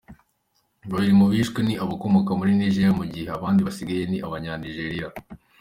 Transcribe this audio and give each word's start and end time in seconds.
Babiri 0.91 1.13
mu 1.19 1.25
bishwe 1.31 1.59
ni 1.67 1.75
abakomoka 1.83 2.31
muri 2.39 2.51
Niger, 2.59 2.91
mu 2.99 3.05
gihe 3.13 3.27
abandi 3.37 3.59
basigaye 3.67 4.03
ni 4.07 4.17
abanya-Nigeria. 4.25 5.07